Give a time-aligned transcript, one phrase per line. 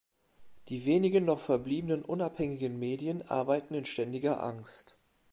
[0.69, 4.97] Die wenigen noch verbliebenen unabhängigen Medien arbeiten in ständiger Angst.